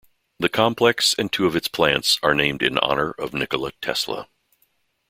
[0.39, 4.27] The complex and two of its plants are named in honor of Nikola Tesla.